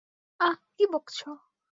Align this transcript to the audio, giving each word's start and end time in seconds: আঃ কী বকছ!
আঃ 0.39 0.57
কী 0.75 0.83
বকছ! 0.93 1.17